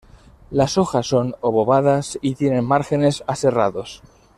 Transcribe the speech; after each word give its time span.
Las 0.49 0.79
hojas 0.79 1.05
son 1.05 1.35
obovadas 1.41 2.17
y 2.23 2.33
tienen 2.33 2.65
márgenes 2.65 3.23
aserrados. 3.27 4.01